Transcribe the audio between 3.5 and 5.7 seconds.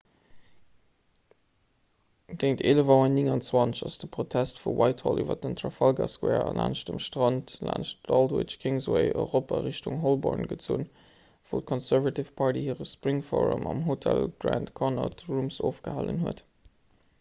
auer ass de protest vu whitehall iwwer den